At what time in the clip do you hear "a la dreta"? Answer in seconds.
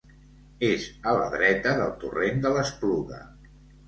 1.11-1.73